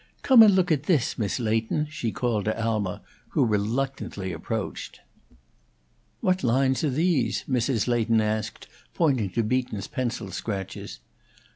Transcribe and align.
"Come 0.23 0.41
and 0.41 0.55
look 0.55 0.71
at 0.71 0.85
this, 0.85 1.19
Miss 1.19 1.39
Leighton," 1.39 1.85
she 1.91 2.11
called 2.11 2.45
to 2.45 2.59
Alma, 2.59 3.03
who 3.37 3.45
reluctantly 3.45 4.33
approached. 4.33 5.01
"What 6.21 6.43
lines 6.43 6.83
are 6.83 6.89
these?" 6.89 7.45
Mrs. 7.47 7.87
Leighton 7.87 8.19
asked, 8.19 8.67
pointing 8.95 9.29
to 9.29 9.43
Beaton's 9.43 9.85
pencil 9.87 10.31
scratches. 10.31 11.01